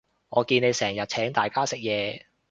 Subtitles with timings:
[0.29, 2.23] 我見你成日請大家食嘢